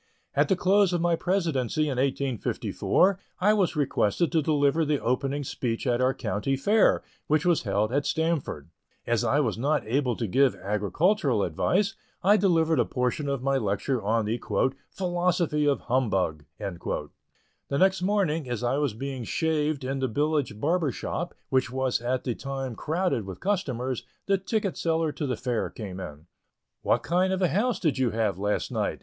At 0.35 0.47
the 0.49 0.55
close 0.55 0.93
of 0.93 0.99
my 1.01 1.15
presidency 1.15 1.83
in 1.83 1.97
1854, 1.99 3.19
I 3.39 3.53
was 3.53 3.75
requested 3.75 4.31
to 4.31 4.41
deliver 4.41 4.83
the 4.83 4.99
opening 4.99 5.43
speech 5.43 5.85
at 5.85 6.01
our 6.01 6.15
County 6.15 6.55
Fair, 6.57 7.03
which 7.27 7.45
was 7.45 7.61
held 7.61 7.91
at 7.93 8.07
Stamford. 8.07 8.71
As 9.05 9.23
I 9.23 9.39
was 9.41 9.59
not 9.59 9.85
able 9.85 10.15
to 10.15 10.25
give 10.25 10.55
agricultural 10.55 11.43
advice, 11.43 11.93
I 12.23 12.35
delivered 12.35 12.79
a 12.79 12.83
portion 12.85 13.29
of 13.29 13.43
my 13.43 13.57
lecture 13.59 14.01
on 14.01 14.25
the 14.25 14.41
"Philosophy 14.89 15.67
of 15.67 15.81
Humbug." 15.81 16.45
The 16.57 17.77
next 17.77 18.01
morning, 18.01 18.49
as 18.49 18.63
I 18.63 18.77
was 18.79 18.95
being 18.95 19.23
shaved 19.23 19.83
in 19.83 19.99
the 19.99 20.07
village 20.07 20.59
barber's 20.59 20.95
shop, 20.95 21.35
which 21.49 21.69
was 21.69 22.01
at 22.01 22.23
the 22.23 22.33
time 22.33 22.75
crowded 22.75 23.27
with 23.27 23.39
customers, 23.39 24.01
the 24.25 24.39
ticket 24.39 24.77
seller 24.77 25.11
to 25.11 25.27
the 25.27 25.37
Fair 25.37 25.69
came 25.69 25.99
in. 25.99 26.25
"What 26.81 27.03
kind 27.03 27.31
of 27.31 27.43
a 27.43 27.49
house 27.49 27.77
did 27.79 27.99
you 27.99 28.09
have 28.09 28.39
last 28.39 28.71
night?" 28.71 28.99